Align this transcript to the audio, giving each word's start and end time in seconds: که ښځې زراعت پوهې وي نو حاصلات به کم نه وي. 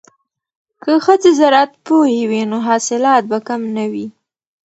که 0.83 0.91
ښځې 1.05 1.31
زراعت 1.39 1.71
پوهې 1.85 2.21
وي 2.29 2.41
نو 2.51 2.57
حاصلات 2.67 3.23
به 3.29 3.37
کم 3.47 3.61
نه 3.75 3.85
وي. 3.91 4.07